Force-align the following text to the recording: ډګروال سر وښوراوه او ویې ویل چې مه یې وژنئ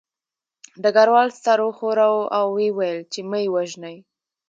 ډګروال 0.83 1.29
سر 1.43 1.59
وښوراوه 1.63 2.23
او 2.37 2.45
ویې 2.55 2.69
ویل 2.77 2.99
چې 3.11 3.19
مه 3.29 3.39
یې 3.43 3.47
وژنئ 3.53 3.97